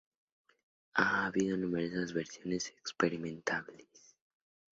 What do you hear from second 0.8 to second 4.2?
Ha habido numerosas versiones experimentales.